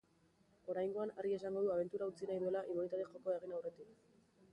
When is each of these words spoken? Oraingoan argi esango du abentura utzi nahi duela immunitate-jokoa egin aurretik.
Oraingoan 0.73 1.11
argi 1.23 1.35
esango 1.39 1.61
du 1.65 1.69
abentura 1.73 2.07
utzi 2.13 2.29
nahi 2.29 2.41
duela 2.45 2.63
immunitate-jokoa 2.73 3.37
egin 3.43 3.55
aurretik. 3.59 4.01